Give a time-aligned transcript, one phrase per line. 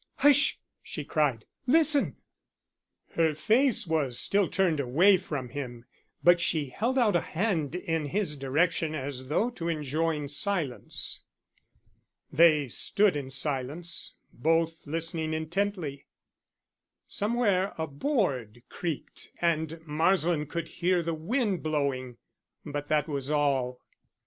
[0.15, 1.45] "Hush!" she cried.
[1.67, 2.15] "Listen!"
[3.11, 5.85] Her face was still turned away from him,
[6.23, 11.21] but she held out a hand in his direction as though to enjoin silence.
[12.33, 16.07] They stood in silence, both listening intently.
[17.07, 22.17] Somewhere a board creaked, and Marsland could hear the wind blowing,
[22.65, 23.79] but that was all.